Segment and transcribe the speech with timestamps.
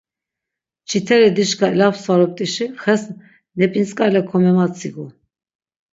[0.87, 3.03] Çiteri dişka elapsvarupt̆işi xes
[3.57, 5.05] nap̆intzk̆ale komematsigu.